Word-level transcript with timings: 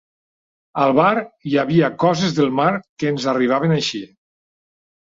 Al 0.85 0.93
bar 0.99 1.21
hi 1.49 1.53
havia 1.65 1.91
coses 2.07 2.35
del 2.41 2.51
mar 2.63 2.69
que 2.81 3.13
ens 3.13 3.31
arribaven 3.37 3.79
així. 3.79 4.07